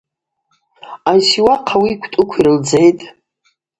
Ансиуахъ 1.09 1.69
ауи 1.75 1.89
йквтӏуква 1.95 2.39
йрылдзгӏитӏ. 2.39 3.03